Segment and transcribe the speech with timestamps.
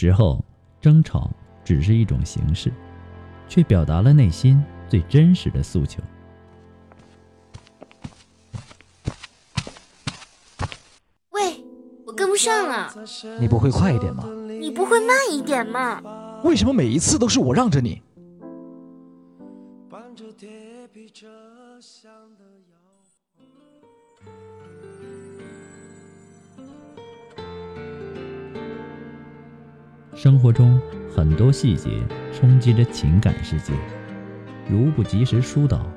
[0.00, 0.40] 时候
[0.80, 1.28] 争吵
[1.64, 2.72] 只是一种形式，
[3.48, 6.00] 却表达了内心最真实的诉求。
[11.30, 11.64] 喂，
[12.06, 12.94] 我跟不上了，
[13.40, 14.22] 你不会快一点吗？
[14.60, 16.00] 你不会慢一点吗？
[16.44, 18.00] 为什么每一次都是我让着你？
[30.20, 30.80] 生活中
[31.14, 32.02] 很多细节
[32.36, 33.72] 冲击着情感世界，
[34.68, 35.88] 如不及时疏导，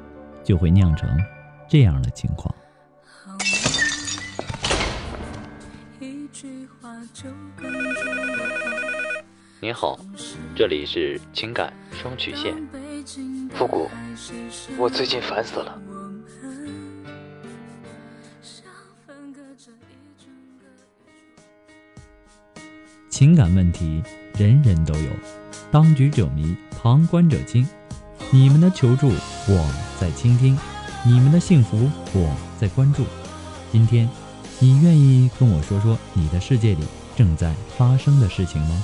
[0.44, 1.10] 就会酿成
[1.68, 2.54] 这样的情况。
[9.60, 10.00] 您好，
[10.56, 12.54] 这里是情感双曲线。
[13.50, 13.90] 复古，
[14.78, 15.82] 我最近烦死了。
[23.22, 24.02] 情感问题
[24.36, 25.10] 人人都有，
[25.70, 27.64] 当局者迷，旁观者清。
[28.32, 30.58] 你们的求助，我在倾听；
[31.06, 33.06] 你们的幸福，我在关注。
[33.72, 34.10] 今天，
[34.58, 36.84] 你愿意跟我说说你的世界里
[37.16, 38.84] 正在发生的事情吗？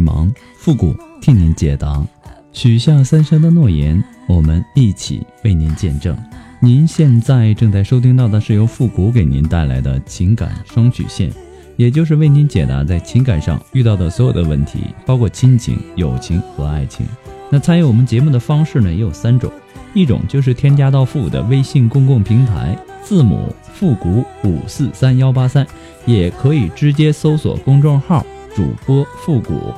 [0.00, 2.02] 迷茫，复古替您解答。
[2.52, 6.16] 许下三生的诺言，我们一起为您见证。
[6.58, 11.30] 您现在正在收听到的是由复古给您带来的情感双曲线，
[11.76, 17.06] 也就是为您解答在情感上遇到的所有的问题，包括亲情、友情和爱情。
[17.50, 19.52] 那参与我们节目的方式呢，也有三种，
[19.92, 25.66] 一种就是添加到复古的微信公共平台，字母复古五四三幺八三，
[26.06, 28.24] 也可以直接搜索公众号。
[28.52, 29.72] 主播复古，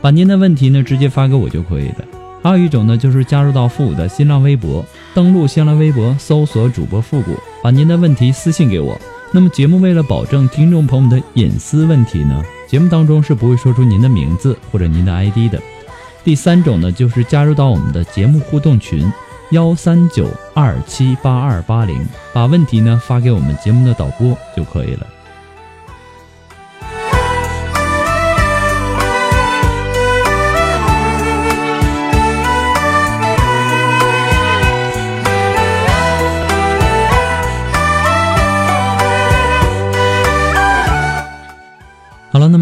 [0.00, 2.04] 把您的问题呢直接发给我就可以了。
[2.42, 4.84] 还有一种呢，就是加入到复古的新浪微博，
[5.14, 8.96] 登录新浪微博搜索主播复古，把您的问题私信给我。
[9.32, 15.60] 那么节目为了保证听众朋友们的隐私问题呢，节目当中是不会说出您的名字或者您的 ID 的。
[16.22, 19.12] 第三种呢，就是加入到我们的节目互动群
[19.50, 25.15] 幺三九二七八二八零，把问题呢发给我们节目的导播就可以了。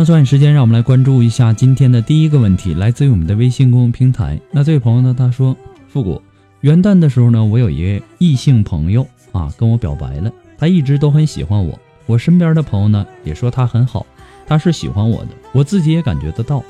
[0.04, 4.38] 抓紧时间，让我们来关注一下今天的第一个问题，来自于我们的微信公众平台。
[4.50, 5.56] 那这位朋友呢，他说
[5.88, 6.20] ：“复古，
[6.60, 10.31] 元旦的时候呢，我有一位异性朋友啊，跟我表白了。
[10.59, 14.04] 他一直都很喜欢我，我身边的朋友呢也说他很好，
[14.47, 16.62] 他是喜欢我的，我自己也感觉得到。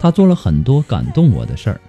[0.00, 1.80] 他做了很多感动我的事儿。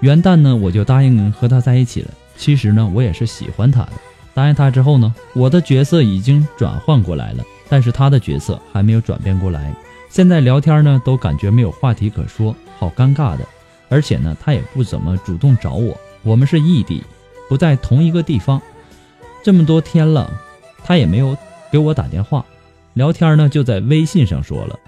[0.00, 2.10] 元旦呢，我就答应和他在一起了。
[2.36, 3.92] 其实呢，我也是喜欢他的。
[4.32, 9.74] 答应他之后呢，我的角色已经转换过来了。”但是他的角色还没有转变过来，
[10.08, 13.46] 现在聊天呢都感觉没有话题可说，好尴尬的。
[13.90, 17.02] 而且呢，他也不怎么主动找我，我们是异地，
[17.48, 18.60] 不在同一个地方，
[19.42, 20.30] 这么多天了，
[20.84, 21.34] 他也没有
[21.70, 22.44] 给我打电话，
[22.92, 24.78] 聊天呢就在微信上说了，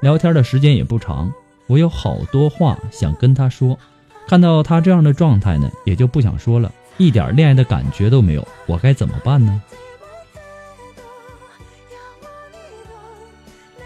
[0.00, 1.32] 聊天的时间也不长，
[1.66, 3.78] 我有好多话想跟他说，
[4.28, 9.62] 看到他这样的状态呢，也就不想说了，一点恋爱的感觉都没有，我该怎么办呢？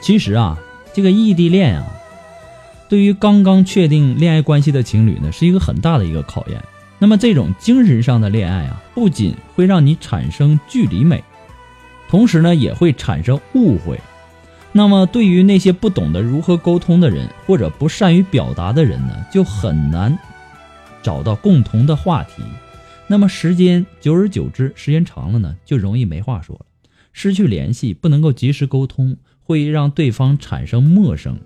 [0.00, 0.58] 其实啊，
[0.98, 1.86] 这个异地恋啊，
[2.88, 6.60] 对于刚刚确定恋爱关系的情侣呢，是一个很大的一个考验。
[6.98, 11.22] 那么这种精神上的恋爱啊，不仅会让你产生距离美，
[12.08, 14.00] 同时呢也会产生误会。
[14.72, 20.18] 那么对于那些不懂得如何沟通的人，或者不善于表达的人呢，就很难
[21.00, 22.42] 找到共同的话题。
[23.06, 26.66] 那么时间久而久之，时间长了呢，就容易没话说了，
[27.20, 31.36] 失去联系，不能够及时沟通，会让对方产生陌生。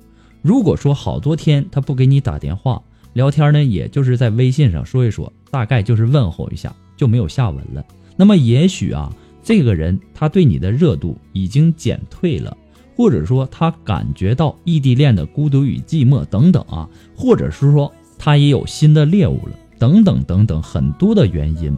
[0.42, 2.82] 如果说好多天他不给你打电话
[3.14, 5.32] 聊天呢，也就是在微信上说一说。
[5.50, 7.82] 大概就是问候一下就没有下文了。
[8.18, 9.10] 那么也许啊，
[9.42, 12.54] 这个人他对你的热度已经减退了，
[12.94, 16.86] 或者说他感觉到异地恋的孤独与寂寞等等啊，
[17.16, 21.74] 或者是说他也有新的猎物了，等等等等很多的原因，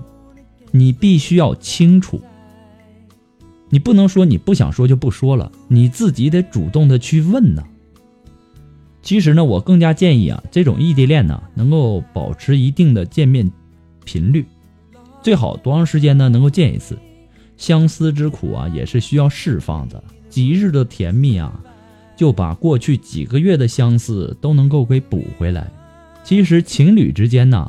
[0.73, 2.20] 你必须要清楚。
[3.75, 7.65] 你不能说你不想说就不说了，你自己得主动的去问呢。
[9.03, 13.50] 其实呢，我更加建议啊，这种异地恋呢，能够保持一定的见面。
[14.05, 14.47] 频率
[15.25, 16.29] 最好多长时间呢？
[16.29, 16.97] 能够见一次，
[17.56, 20.00] 相思之苦啊，也是需要释放的。
[20.31, 21.61] 几日的甜蜜啊，
[22.17, 25.69] 就把过去几个月的相思都能够给补回来。
[26.23, 27.69] 其实情侣之间呢，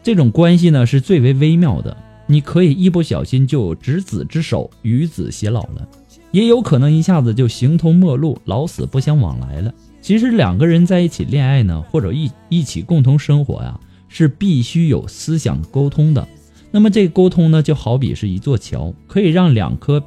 [0.00, 1.96] 这种关系呢是最为微妙的。
[2.32, 5.86] 你可以一不小心就执子之手，与子偕老了，
[6.30, 9.72] 也有可能一下子就形同陌路，老死不相往来了。
[10.00, 13.78] 其实两个人在一起恋爱呢，或者一一起共同生活呀。
[14.14, 16.28] 是必须有思想沟通的，
[16.70, 20.04] 那么这个沟通呢，就好比是一座桥，可以让两颗，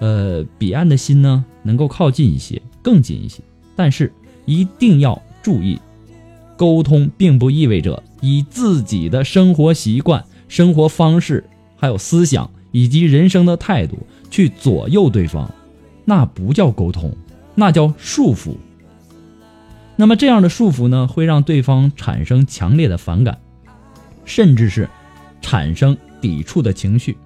[0.00, 3.40] 呃，彼岸的心呢，能够靠近一些，更近一些。
[3.74, 4.12] 但是
[4.44, 5.78] 一定要注意，
[6.58, 10.22] 沟通并不意味着以自己的生活习惯、
[10.52, 11.42] 生活方式，
[11.76, 13.98] 还有思想以及人生的态度
[14.30, 15.50] 去左右对方，
[16.04, 17.16] 那不叫沟通，
[17.54, 18.56] 那叫束缚。
[19.96, 23.38] 那么这样的束缚呢，会让对方产生强烈的反感，
[24.26, 24.90] 甚至是
[25.40, 27.16] 产生抵触的情绪。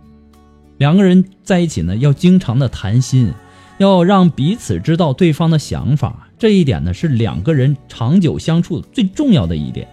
[0.78, 3.32] 两个人在一起呢，要经常的谈心，
[3.78, 6.28] 要让彼此知道对方的想法。
[6.38, 9.88] 这一点呢，是两个人长久相处最重要的一点。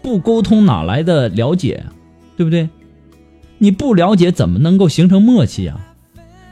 [0.00, 1.84] 不沟通哪来的了解，
[2.40, 2.70] 对不对？
[3.58, 5.78] 你不了解，怎么能够形成默契啊？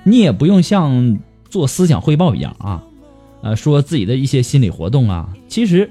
[0.05, 1.19] 你也不用像
[1.49, 2.85] 做思想汇报一样啊。
[3.41, 5.91] 呃，说自己的一些心理活动啊，其实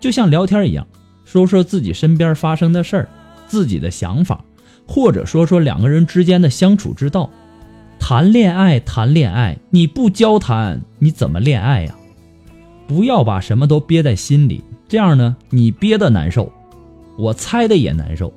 [0.00, 0.84] 就像聊天一样，
[1.24, 3.08] 说说自己身边发生的事儿，
[3.46, 4.44] 自己的想法，
[4.84, 7.30] 或者说说两个人之间的相处之道。
[8.00, 11.94] 谈恋爱，谈恋爱，你不交谈，你怎么恋爱呀？
[12.88, 16.52] 不要把什么都憋在心里，这样呢，你憋的难受，
[17.16, 18.32] 我猜的也难受。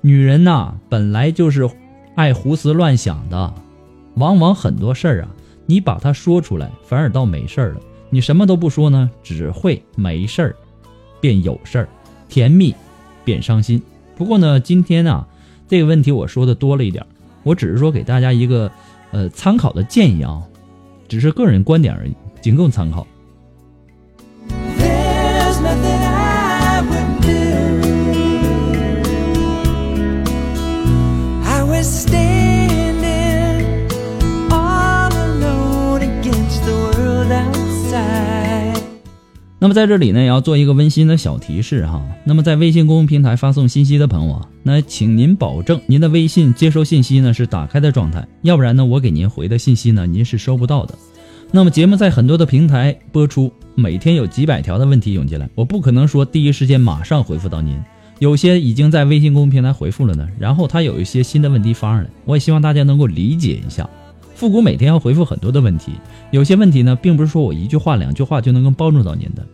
[0.00, 1.68] 女人呐，本来就是
[2.14, 3.52] 爱胡思乱想的，
[4.14, 5.28] 往往很多事儿啊。
[5.66, 7.80] 你把它说出来，反而倒没事儿了。
[8.10, 10.56] 你什么都不说呢，只会没事儿
[11.20, 11.88] 变有事儿，
[12.28, 12.74] 甜蜜
[13.24, 13.82] 变伤心。
[14.16, 15.26] 不过呢，今天啊，
[15.66, 17.04] 这个问题我说的多了一点，
[17.42, 18.70] 我只是说给大家一个
[19.10, 20.42] 呃参考的建议啊，
[21.06, 23.06] 只是个人观点而已，仅供参考。
[39.60, 42.00] 那么在这里呢，也要做一个温馨的小提示哈。
[42.24, 50.94] 那么在微信公众平台发送信息的朋友啊，那请您保证您的微信接收信息呢是打开的状态，要不然呢，我给您回的信息呢您是收不到的。
[51.50, 57.76] 那么节目在很多的平台播出，每天有几百条的问题涌进来，我不可能说第一时间马上回复到您。
[58.20, 63.88] 有些已经在微信公众平台回复了呢，然后他有一些新的问题发上来，我也希望大家能够理解一下。
[64.38, 65.94] 复古每天要回复很多的问题，
[66.30, 69.44] 有些问题呢，并不是说我一句话、两句话就能够帮助到您的。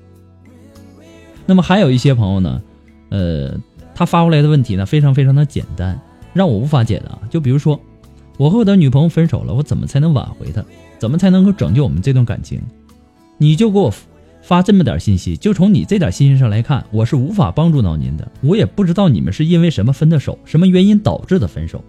[1.46, 2.60] 那么还有一些朋友呢，
[3.08, 3.58] 呃，
[3.94, 5.98] 他发过来的问题呢，非常非常的简单，
[6.34, 7.18] 让我无法解答。
[7.30, 7.80] 就比如说，
[8.36, 10.62] 我和我的女朋友分手了，我怎么才能挽回她？
[10.98, 12.60] 怎么才能够拯救我们这段感情？
[13.38, 13.90] 你就给我
[14.42, 18.30] 发这么点信息，就从你这点信息上来看，我是无法帮助到您的。
[18.42, 21.82] 我也不知道你们是因为什么分的手，什么原因导致的分手。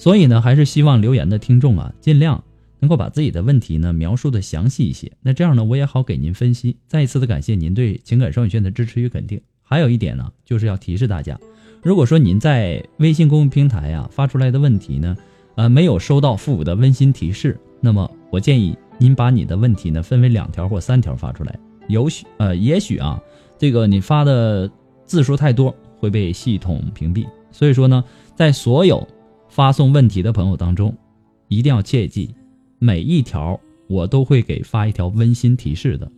[0.00, 2.42] 所以呢，还是希望留言的听众啊，尽量
[2.78, 5.12] 能够把自己的问题呢描述的详细一些。
[5.20, 6.78] 那这样呢，我也好给您分析。
[6.88, 9.38] 再一次的感谢您对情感双语圈的支持与肯定。
[9.62, 11.38] 还有一点呢，就是要提示大家，
[11.82, 15.14] 如果说您在微信公众平台呀发出来的问题呢，
[15.56, 21.58] 呃，没有收到父母的温馨提示，那么我建议您把你的问题呢分为两条或三条发出来。
[21.88, 23.20] 有许呃，也许啊，
[23.58, 24.70] 这个你发的
[25.04, 27.26] 字数太多会被系统屏蔽。
[27.52, 28.02] 所以说呢，
[28.34, 29.06] 在所有
[29.60, 30.96] 发送问题的朋友当中
[31.48, 32.34] 一定要切记
[32.78, 36.10] 每一条我都会给发一条温馨提示的。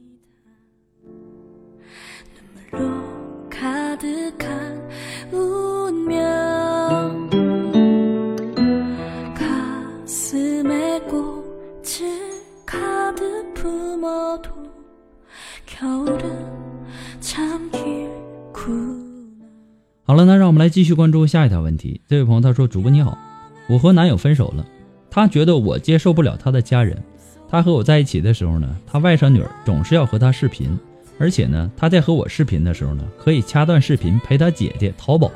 [20.04, 22.00] 好了那让我们来继续关注下一条问题。
[22.06, 23.31] 这位朋友他说主播你好。
[23.72, 24.66] 我和男友分手了，
[25.10, 27.02] 他觉得我接受不了他的家人。
[27.48, 30.78] 他和我在一起的时候呢，他外甥女儿总是要和他视频，
[31.18, 35.30] 而且呢，他在和我视频的时候呢，可以掐断视频陪他姐姐淘宝。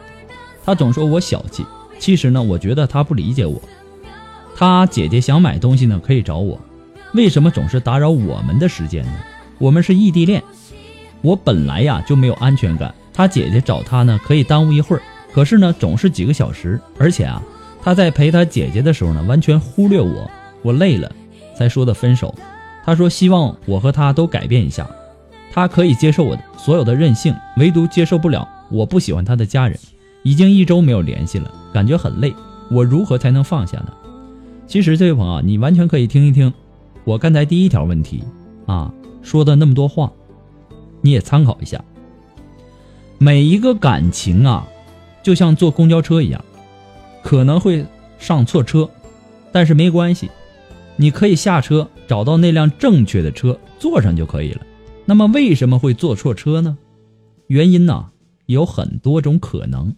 [0.67, 1.65] 他总说我小气，
[1.99, 3.59] 其实呢，我觉得他不理解我。
[4.55, 6.61] 他姐姐想买东西呢，可以找我，
[7.15, 9.13] 为什么总是打扰我们的时间呢？
[9.57, 10.45] 我们是异地恋，
[11.23, 15.01] 我本来呀就没有安全感。”他姐姐找他呢，可以耽误一会儿，
[15.33, 17.43] 可是呢，总是几个小时，而且啊，
[17.87, 20.29] 他在陪他姐姐的时候呢，完全忽略我，
[20.63, 21.09] 我累了
[21.57, 22.35] 才说的分手。
[22.85, 24.91] 他说希望我和他都改变一下，
[25.53, 29.79] 他可以接受我的所有的任性，唯独接受不了我不喜欢他的家人。
[30.25, 32.35] 已经一周没有联系了，感觉很累，
[32.73, 33.93] 我如何才能放下呢？
[34.67, 36.53] 其实这位朋友，你完全可以听一听
[37.05, 38.25] 我刚才第一条问题
[38.67, 40.11] 啊说的那么多话，
[41.03, 41.81] 你也参考一下。
[43.19, 44.67] 每一个感情啊，
[45.23, 46.45] 就像坐公交车一样，
[47.27, 47.85] 可能会
[48.21, 48.89] 上错车，
[49.51, 50.31] 但是没关系，
[50.95, 54.61] 你可以下车找到那辆正确的车坐上就可以了。
[55.05, 56.79] 那么为什么会坐错车呢？
[57.49, 58.11] 原因呢
[58.47, 59.93] 有很多种可能。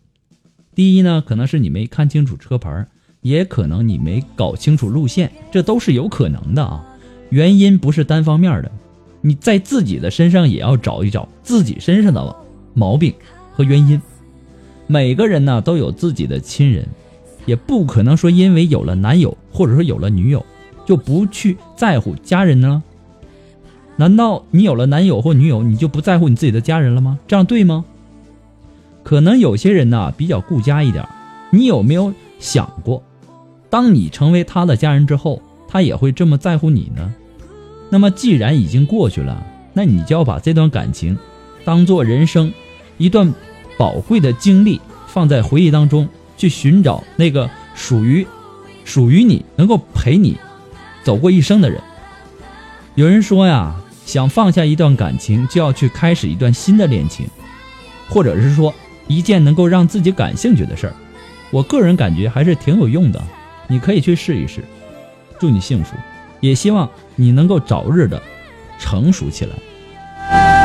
[0.75, 2.87] 第一呢，可能是你没看清楚车牌，
[3.21, 6.83] 也可能你没搞清楚路线，这都是有可能的啊。
[7.29, 8.73] 原因不是单方面的，
[9.21, 12.35] 你在自己的身上也要找一找自己身上的。
[12.73, 13.13] 毛病
[13.53, 14.01] 和原因，
[14.87, 16.89] 每个人呢都有自己的亲人，
[17.49, 20.45] 也不可能说因为有了男友或者说有了女友
[20.85, 22.83] 就不去在乎家人呢？
[23.97, 27.19] 难道你有了男友或女友你就不在乎你自己的家人了吗？
[27.27, 27.87] 这样对吗？
[29.03, 31.09] 可能有些人呢比较顾家一点，
[31.51, 33.03] 你有没有想过，
[33.71, 37.15] 当你成为他的家人之后，他也会这么在乎你呢？
[37.89, 41.17] 那么既然已经过去了，那你就要把这段感情
[41.65, 42.53] 当做人生。
[42.99, 43.33] 一段
[43.79, 46.07] 宝贵的经历放在回忆当中，
[46.39, 48.27] 去寻找那个属于
[48.85, 50.39] 属于你、能够陪你
[51.03, 51.79] 走过一生的人。
[52.95, 53.75] 有人说呀，
[54.07, 57.27] 想放下一段感情，就要去开始一段新的恋情，
[58.09, 58.75] 或者是说
[59.07, 60.95] 一件能够让自己感兴趣的事儿。
[61.51, 63.23] 我个人感觉还是挺有用的，
[63.67, 64.65] 你可以去试一试。
[65.39, 65.95] 祝你幸福，
[66.41, 68.21] 也希望你能够早日的
[68.79, 70.58] 成熟起来。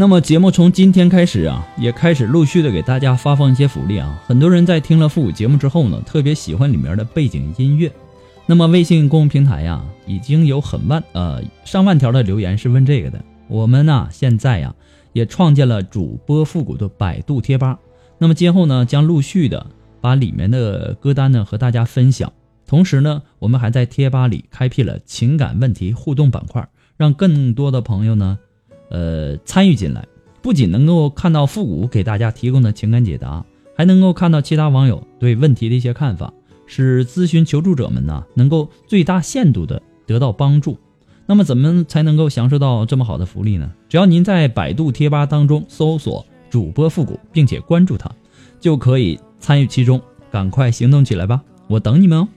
[0.00, 4.18] 那么节目从今天开始啊，也开始陆续的给大家发放一些福利啊。
[4.26, 7.92] 很多人在听了复古节目之后呢，特别喜欢里面的背景音乐。
[8.46, 13.22] 那么微信公众平台呀，已经有很万呃上万条的留言是问这个的。
[13.46, 14.74] 我们呢现在呀
[15.12, 17.78] 也创建了主播复古的百度贴吧。
[18.16, 19.66] 那么今后呢将陆续的
[20.00, 22.32] 把里面的歌单呢和大家分享。
[22.66, 26.66] 同时呢，我们还在贴吧里开辟了情感问题互动板块，
[26.96, 28.38] 让更多的朋友呢。
[28.90, 30.06] 呃，参与进来，
[30.42, 33.44] 不仅能够看到复古给大家提供的情感解答，
[33.76, 36.32] 还能够看到其他网友对问题的一些看法，
[36.66, 40.76] 使咨询求助者们呢能够最大限度的得到帮助。
[41.26, 43.70] 那么，怎么才能够享受到这么好的福利呢？
[43.88, 48.10] 只要您在百度贴吧当中搜索主播复古，并且关注他，
[48.58, 50.00] 就可以参与其中。
[50.32, 52.28] 赶快行动起来吧，我等你们哦。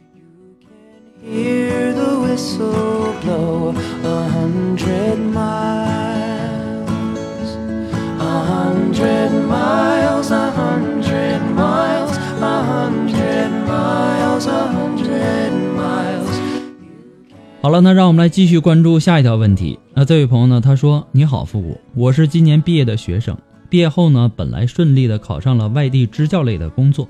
[17.64, 19.80] 好了，那让我们来继续关注下一条问题。
[19.94, 20.60] 那这位朋友呢？
[20.60, 23.38] 他说：“你好，复古，我是今年毕业的学生。
[23.70, 27.08] 毕业后呢，本来顺利的考上了外地支教类的工作。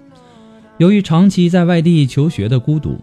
[0.78, 3.00] 由于长期在外地求学的孤独，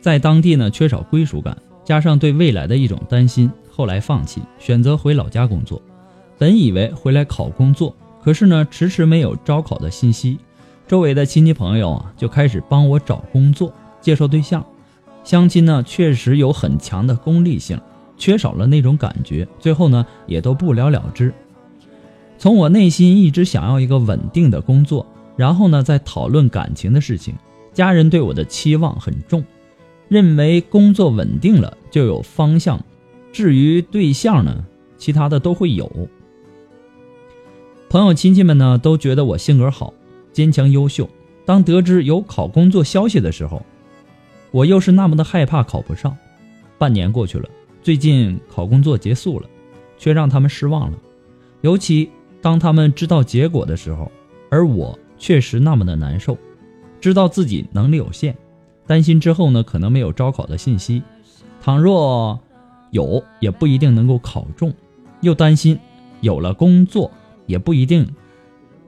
[0.00, 5.82] 在当地呢缺少归属感，加上对未来的一种担心，后来放弃，选择回老家工作。
[6.38, 10.38] 本以为回来考工作，可是呢，迟迟没有招考的信息。
[10.86, 14.64] 周围的亲戚朋友啊，就开始帮我找工作，介绍对象。”
[15.26, 17.80] 相亲呢，确实有很强的功利性，
[18.16, 21.34] 缺少了那种感觉，最后呢，也都不了了之。
[22.38, 25.04] 从我内心一直想要一个稳定的工作，
[25.36, 27.34] 然后呢，再讨论感情的事情。
[27.72, 29.42] 家人对我的期望很重，
[30.06, 32.80] 认为工作稳定了就有方向，
[33.32, 34.64] 至于对象呢，
[34.96, 35.90] 其他的都会有。
[37.90, 39.92] 朋友亲戚们呢，都觉得我性格好，
[40.32, 41.10] 坚强优秀。
[41.44, 43.60] 当得知有考工作消息的时候，
[44.56, 46.16] 我又是那么的害怕考不上，
[46.78, 47.46] 半年过去了，
[47.82, 49.46] 最近考工作结束了，
[49.98, 50.96] 却让他们失望了。
[51.60, 52.08] 尤其
[52.40, 54.10] 当他们知道结果的时候，
[54.48, 56.38] 而我确实那么的难受，
[57.02, 58.34] 知道自己能力有限，
[58.86, 61.02] 担心之后呢可能没有招考的信息，
[61.60, 62.40] 倘若
[62.92, 64.72] 有也不一定能够考中，
[65.20, 65.78] 又担心
[66.22, 67.10] 有了工作
[67.44, 68.08] 也不一定，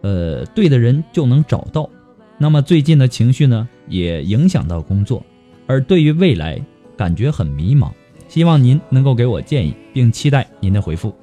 [0.00, 1.90] 呃，对的人就能找到。
[2.38, 5.22] 那么最近的情绪呢也影响到工作，
[5.68, 6.60] 而对于未来
[6.96, 7.92] 感觉很迷茫。
[8.26, 11.14] 希望您能够给我建议，并期待您的回复。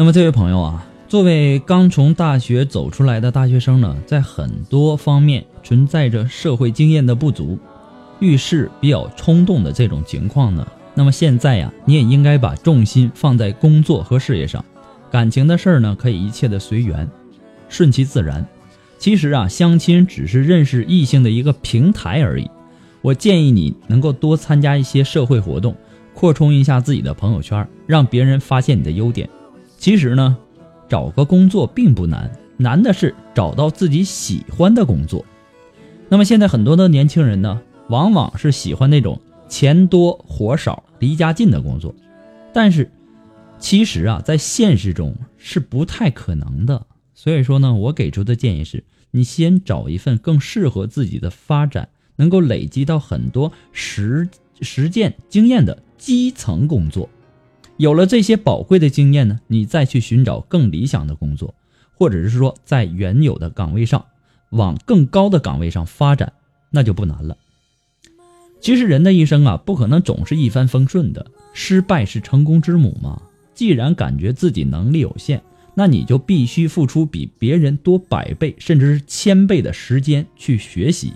[0.00, 7.58] 那么，这位朋友啊，作为刚从大学走出来的大学生呢，在很多方面存在着社会经验的不足，
[8.20, 10.66] 遇事比较冲动的这种情况呢。
[10.94, 14.62] 那么现在呀，你也应该把重心放在工作和事业上，
[15.10, 17.08] 感情的事儿呢，可以一切的随缘，
[17.70, 18.46] 顺其自然。
[18.98, 22.50] 其实啊，相亲只是认识异性的一个平台而已。
[23.00, 25.74] 我建议你能够多参加一些社会活动，
[26.12, 29.26] 扩充一下自己的朋友圈，让别人发现你的优点。
[29.78, 30.36] 其实呢，
[30.88, 35.24] 找个工作并不难，难的是找到自己喜欢的工作。
[36.08, 41.94] 那么现在很多的年轻人呢，往往是喜欢那种钱多活少、离家近的工作，
[42.52, 42.90] 但是
[43.58, 46.86] 其实啊，在现实中是不太可能的。
[47.14, 54.28] 所以说呢，我给出的建议是，你先找一份更适合自己的发展，能够累积到很多实
[54.60, 57.10] 实践经验的基层工作。
[57.78, 61.54] 有了这些宝贵的经验呢，你再去寻找更理想的工作，
[61.94, 64.04] 或者是说在原有的岗位上
[64.50, 66.32] 往更高的岗位上发展，
[66.70, 67.36] 那就不难了。
[68.60, 73.22] 其实人的一生啊，不可能总是一帆风顺的，失败是成功之母嘛。
[73.54, 75.40] 既然感觉自己能力有限，
[75.74, 81.12] 那你就必须付出比别人多百倍甚至是千倍的时间去学习，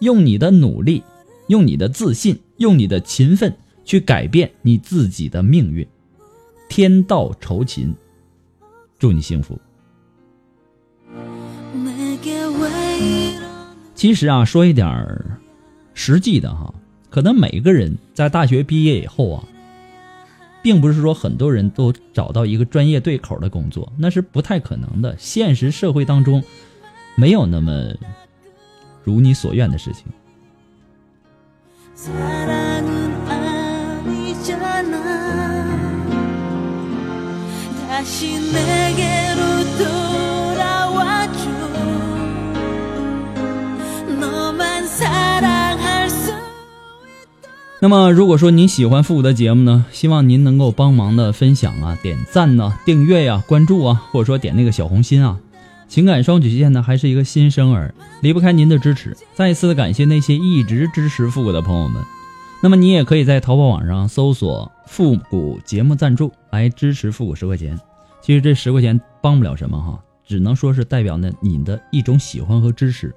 [0.00, 1.04] 用你的努力，
[1.46, 3.54] 用你的自信，用你的勤奋。
[3.86, 5.86] 去改变你自己的命运，
[6.68, 7.94] 天道酬勤，
[8.98, 9.58] 祝你幸福。
[13.94, 15.40] 其实啊，说一点儿
[15.94, 16.74] 实际的哈，
[17.10, 19.44] 可能每个人在大学毕业以后啊，
[20.62, 25.16] 并不是说很多人都找到一个专业对口的工作，那是不太可能的。
[25.16, 26.42] 现实社会当中，
[27.14, 27.94] 没有那么
[29.04, 30.06] 如你所愿的事情。
[47.80, 55.38] 那么，如果说您喜欢复古的节目呢，希望您能够帮忙的分享啊、点赞呢、订阅呀、关注啊，或者说点那个小红心啊。
[55.86, 59.14] 情感双曲线呢，还是一个新生儿，离不开您的支持。
[59.34, 62.02] 再一次的感谢那些一直支持复古的朋友们。
[62.62, 67.78] 那么，你也可以在淘宝网上搜索“复古节目赞助”来支持复古十块钱。
[68.24, 73.14] 其实这十块钱帮不了什么哈，只能说是代表呢你的一种喜欢和支持。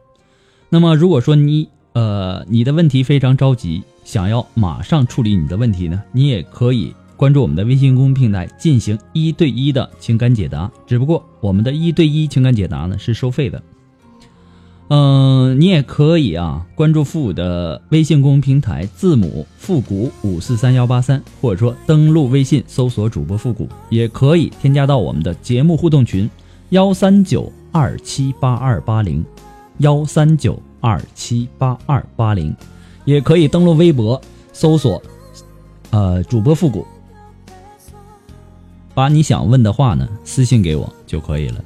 [0.67, 10.69] 那么如果说你呃你的问题非常着急，想要马上处理你的问题呢，你也可以关注我们的微信公众平台进行一对一的情感解答。
[10.85, 13.63] 只不过我们的一对一情感解答呢是收费的。
[14.89, 26.29] 嗯，你也可以啊，关注复古的微信公众平台，字母复古五四三幺八三，或者说登录微信搜索主播复古，也可以添加到我们的节目互动群
[26.69, 29.25] 幺三九二七八二八零
[29.79, 32.55] 幺三九二七八二八零，
[33.03, 34.21] 也可以登录微博
[34.53, 35.03] 搜索
[35.89, 36.87] 呃主播复古，
[38.93, 41.61] 把你想问的话呢私信给我就可以了。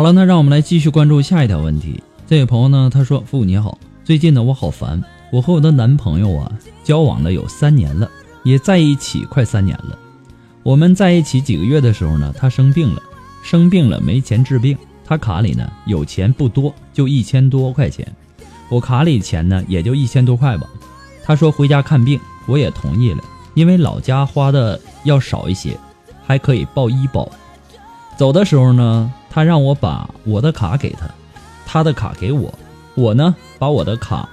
[0.00, 2.02] 好了，那让我们来继续关注下一条问题。
[2.26, 4.98] 这位朋友呢，他说：“父母你好，最近呢我好烦，
[5.30, 6.50] 我和我的男朋友啊
[6.82, 8.10] 交往了有三年了，
[8.42, 9.98] 也在一起快三年了。
[10.62, 13.02] 我们在一起几个月的时候呢，他生病了，
[13.42, 18.10] 生病了没钱治病，他卡里呢有钱不多，就一千多块钱，
[18.70, 20.66] 我卡里钱呢也就一千多块吧。
[21.22, 25.76] 他说回家看病，我也同意了，因为老家花的要少一些。”
[26.26, 27.30] 还可以报医保。
[28.16, 31.08] 走的时候呢，他让我把我的卡给他，
[31.64, 32.52] 他的卡给我，
[32.94, 34.28] 我呢把我的卡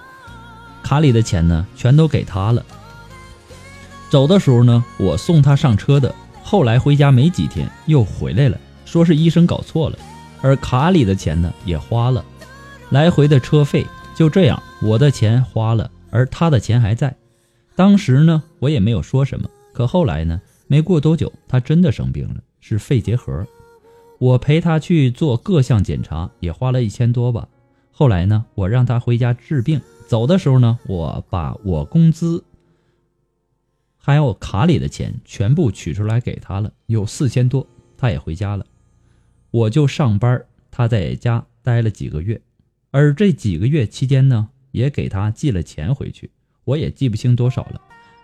[0.83, 2.65] 卡里的钱呢全都给他了。
[4.09, 6.13] 走的时候呢，我送他上车的。
[6.43, 9.99] 后来回家没几天，又回来了，说是医生搞错了，
[10.41, 12.23] 而卡里的钱呢也花了，
[12.89, 17.13] 来回的车费就这样，我的钱花了，而他的钱还在。
[17.75, 19.49] 当时呢，我也没有说什么。
[19.73, 23.45] 可后来呢，没过多久，他真的生病了，是肺结核。
[24.19, 27.47] 我陪他去做各项检查，也花了一千多吧。
[27.91, 32.43] 后来呢，我让他回家治病，走的时候呢，我把我工资。
[33.97, 38.65] 还有卡里的钱全部取出来给他了，有四千多，他也回家了，
[39.51, 42.39] 我就上班，他在家待了几个月，
[42.91, 46.31] 而这几个月期间呢，也给他寄了钱回去，
[46.63, 47.81] 我也记不清多少了，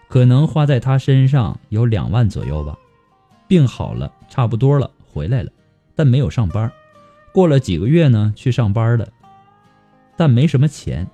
[0.07, 2.77] 可能花在他身上有两万左右吧。
[3.47, 5.51] 病好了，差不多了，回来了，
[5.95, 6.71] 但没有上班。
[7.31, 9.07] 过了几个月呢，去上班了，
[10.15, 11.07] 但没什么钱，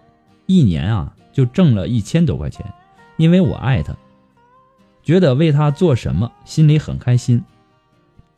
[0.45, 2.65] 一年啊就挣了一千多块钱，
[3.17, 3.95] 因为我爱他。
[5.01, 7.43] 觉得为他做什么，心里很开心。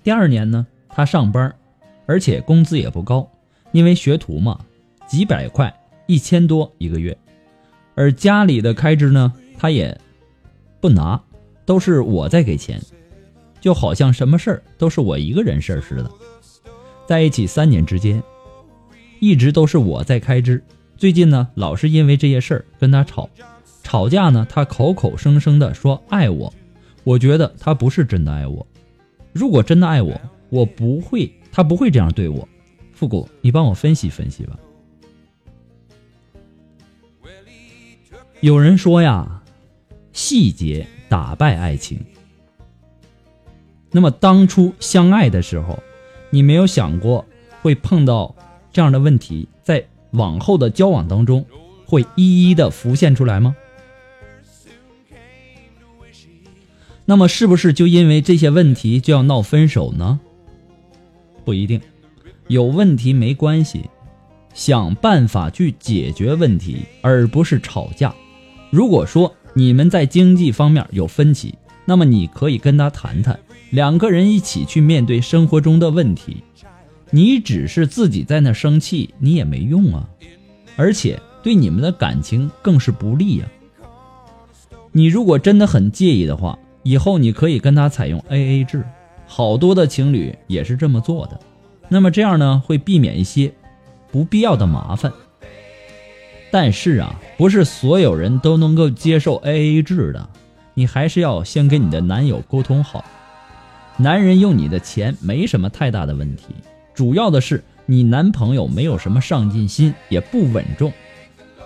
[0.04, 1.54] 第二年呢，他上班，
[2.06, 3.30] 而且工资也不高，
[3.72, 4.60] 因为学徒嘛，
[5.08, 5.74] 几百块，
[6.06, 7.18] 一千多一个月。
[7.96, 10.00] 而家里的开支呢，他也
[10.80, 11.22] 不拿，
[11.66, 12.82] 都是我在给钱，
[13.62, 16.12] 就好像什么事儿都是我一个人事儿似的。
[17.06, 18.22] 在一起三年之间，
[19.20, 20.62] 一直都是我在开支。
[20.98, 23.30] 最近呢，老是因为这些事儿跟他吵，
[23.84, 26.54] 吵架呢，他口口声声的说爱我。
[27.04, 28.66] 我觉得他不是真的爱我，
[29.34, 30.20] 如果真的爱我，
[30.50, 32.48] 我不会，他不会这样对我。
[32.94, 34.60] 复古，你帮我分析分析吧。
[38.42, 39.42] 有人说呀，
[40.14, 42.00] 细节打败爱情。
[43.92, 45.78] 那么当初相爱的时候，
[46.30, 47.26] 你没有想过
[47.62, 48.34] 会碰到
[48.72, 51.46] 这样的问题，在往后的交往当中，
[51.86, 53.56] 会一一的浮现出来吗？
[57.04, 60.20] 那么是不是就因为这些问题就要闹分手呢？
[61.44, 61.82] 不一定，
[62.48, 63.90] 有问题没关系，
[64.54, 68.16] 想办法去解决问题，而不是吵架。
[68.70, 73.40] 如果说你们在经济方面有分歧，那么你可以跟他谈谈，
[73.72, 76.44] 两个人一起去面对生活中的问题。
[77.10, 80.08] 你只是自己在那生气，你也没用啊，
[80.76, 83.46] 而且对你们的感情更是不利呀。
[84.92, 86.58] 你如果真的很介意的话。
[86.84, 88.84] 以后你可以跟他采用 A A 制，
[89.28, 91.40] 好多的情侣也是这么做的。
[91.90, 93.54] 那么这样呢，会避免一些
[94.12, 95.14] 不必要的麻烦。
[96.50, 100.28] 但是啊，不是所有人都能够接受 A A 制的，
[100.74, 103.04] 你还是要先跟你的男友沟通好。
[103.98, 106.46] 男人用你的钱没什么太大的问题，
[106.94, 110.92] 主要的是你男朋友没有什么上进心，也不稳重。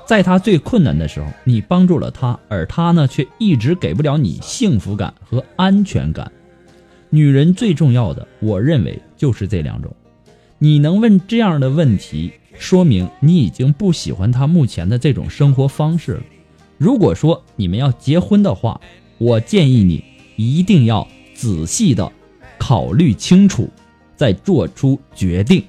[0.06, 6.32] 在他最困难的时候，你帮助了他，而他呢，却一直给不了你幸福感和安全感。
[7.10, 9.96] 女人最重要的，我认为就是这两种。
[10.58, 16.24] 你能问这样的问题，说明你已经不喜欢他目前的这种生活方式了。
[16.78, 18.80] 如果说你们要结婚的话，
[19.18, 20.04] 我建议你
[20.36, 22.12] 一定要仔细的
[22.58, 23.70] 考虑清楚，
[24.16, 25.64] 再做出决定。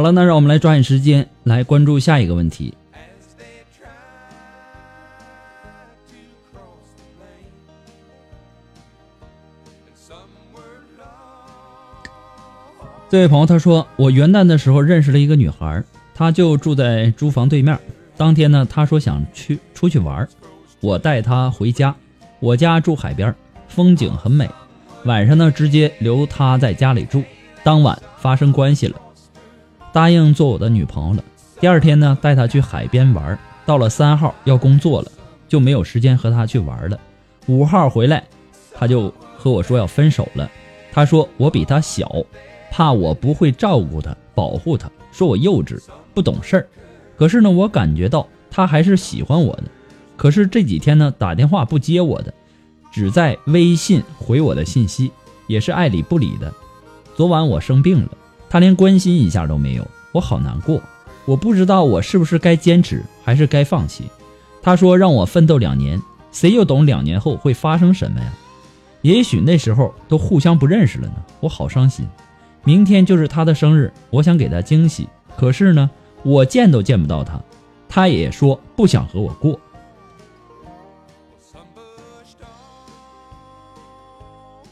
[0.00, 2.72] 好了，那让我们来抓紧时间来关注下一个问题。
[13.10, 15.84] 这位朋友他说，我元旦的时候认识了一个女孩，
[16.14, 17.78] 她就住在租房对面。
[18.16, 20.26] 当天呢，她说想去出去玩，
[20.80, 21.94] 我带她回家。
[22.38, 23.34] 我家住海边，
[23.68, 24.48] 风景很美。
[25.04, 27.22] 晚上呢，直接留她在家里住。
[27.62, 28.98] 当晚发生关系了。
[29.92, 31.24] 答应做我的女朋友了。
[31.60, 33.38] 第二天呢，带她去海边玩。
[33.66, 35.12] 到了三号要工作了，
[35.46, 36.98] 就没有时间和她去玩了。
[37.46, 38.24] 五号回来，
[38.74, 40.50] 他就和我说要分手了。
[40.92, 42.10] 他说我比他小，
[42.70, 45.80] 怕我不会照顾他、保护他，说我幼稚、
[46.14, 46.66] 不懂事儿。
[47.16, 49.64] 可是呢，我感觉到他还是喜欢我的。
[50.16, 52.32] 可是这几天呢，打电话不接我的，
[52.90, 55.12] 只在微信回我的信息，
[55.46, 56.52] 也是爱理不理的。
[57.14, 58.08] 昨晚我生病了。
[58.50, 60.82] 他连关心一下都没有，我好难过。
[61.24, 64.10] 我不知道我是不是该坚持，还是该放弃。
[64.60, 68.32] 他说让我奋斗两年，谁又懂两年后会发生什么呀？
[69.02, 71.14] 也许那时候都互相不认识了呢。
[71.38, 72.06] 我好伤心。
[72.64, 75.88] 明天就是他的生日，我想给他惊喜，可是呢，
[76.24, 77.40] 我见都见不到他，
[77.88, 79.58] 他也说不想和我过。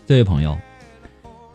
[0.07, 0.59] 这位朋友，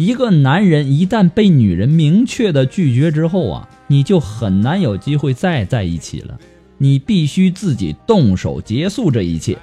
[0.05, 6.37] 一个男人一旦被女人明确的拒绝之后啊，你就很难有机会再在一起了。
[6.77, 9.57] 你必须自己动手结束这一切。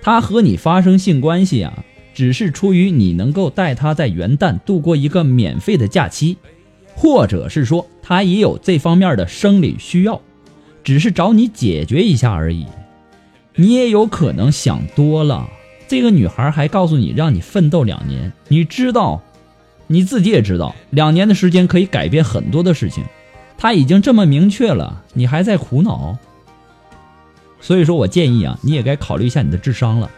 [0.00, 1.84] 他和你发生性关系啊，
[2.14, 6.38] 只是出于你能够带他在元旦度过一个免费的假期，
[6.94, 10.22] 或者是说他也有这方面的生理需要，
[10.82, 12.64] 只是找你解决一下而已。
[13.56, 15.48] 你也有可能想多了。
[15.88, 18.32] 这个女孩还告诉你，让你奋斗两年。
[18.48, 19.22] 你知道，
[19.86, 23.04] 你自己也知道，两年的时间可以改变很多的事情。
[23.58, 26.16] 他已经这么明确了，你还在苦恼。
[27.60, 30.10] 所以说我建议啊，你也该考虑一下你的智商了。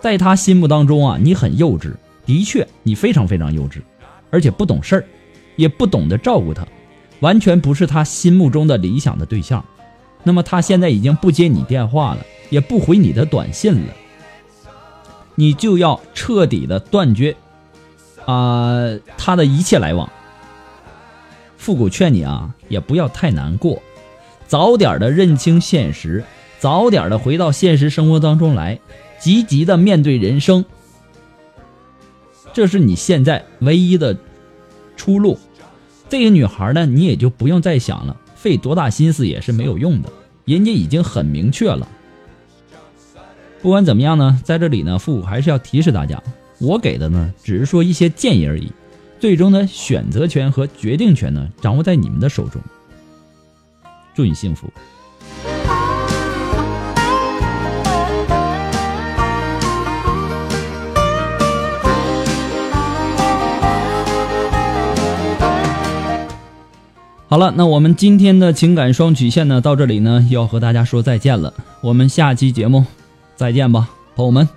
[0.00, 1.92] 在他心目当中啊，你很幼稚，
[2.24, 3.82] 的确，你非常非常幼稚，
[4.30, 5.04] 而且不懂事儿，
[5.56, 6.66] 也不懂得照顾他，
[7.20, 9.64] 完全不是他心目中的理想的对象。
[10.22, 13.92] 那么他现在已经不接你电话了，也不回你的短信了。
[15.34, 17.36] 你就要彻底的断绝，
[18.26, 18.76] 啊，
[19.16, 20.10] 他的一切来往。
[21.56, 23.82] 复古劝你啊，也不要太难过，
[24.46, 26.22] 早点的认清现实，
[26.58, 28.78] 早点的回到现实生活当中来，
[29.18, 30.64] 积极的面对人生，
[32.52, 34.14] 这是你现在唯一的
[34.96, 35.38] 出路。
[36.10, 40.10] 这个女孩呢，你也就不用再想了，费多大心思也是没有用的，
[40.44, 41.88] 人家已经很明确了。
[43.62, 46.22] 不管怎么样呢，在这里呢，复古还是要提示大家，
[46.58, 48.72] 我给的呢只是说一些建议而已，
[49.18, 52.60] 最终的选择权和决定权呢掌握在你们的手中。
[54.14, 54.72] 祝你幸福。
[67.28, 71.52] 好了，那我们今天的情感双曲线呢，到这里呢要和大家说再见了。
[71.80, 72.84] 我们下期节目。
[73.36, 74.48] 再见吧，朋友们，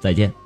[0.00, 0.43] 再见。